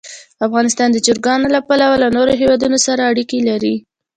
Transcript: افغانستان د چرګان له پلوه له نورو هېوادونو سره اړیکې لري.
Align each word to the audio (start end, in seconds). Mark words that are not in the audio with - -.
افغانستان 0.47 0.89
د 0.91 0.97
چرګان 1.05 1.41
له 1.55 1.59
پلوه 1.67 1.95
له 2.03 2.07
نورو 2.17 2.33
هېوادونو 2.41 2.77
سره 2.87 3.01
اړیکې 3.11 3.39
لري. 3.49 3.75